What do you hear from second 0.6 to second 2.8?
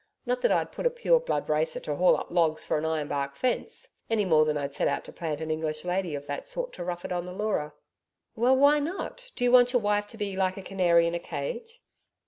put a pure blood racer to haul up logs for